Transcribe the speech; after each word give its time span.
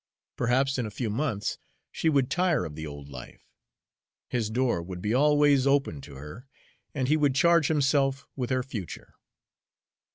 Perhaps, 0.35 0.79
in 0.79 0.87
a 0.87 0.89
few 0.89 1.11
months, 1.11 1.59
she 1.91 2.09
would 2.09 2.31
tire 2.31 2.65
of 2.65 2.73
the 2.75 2.87
old 2.87 3.07
life. 3.07 3.45
His 4.29 4.49
door 4.49 4.81
would 4.81 4.99
be 4.99 5.13
always 5.13 5.67
open 5.67 6.01
to 6.01 6.15
her, 6.15 6.47
and 6.95 7.07
he 7.07 7.15
would 7.15 7.35
charge 7.35 7.67
himself 7.67 8.25
with 8.35 8.49
her 8.49 8.63
future. 8.63 9.13